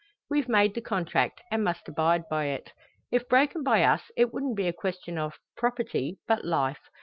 [0.31, 2.73] "We've made the contract, and must abide by it.
[3.11, 6.89] If broken by us, it wouldn't be a question of property, but life.